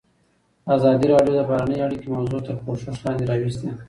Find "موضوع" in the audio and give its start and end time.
2.15-2.39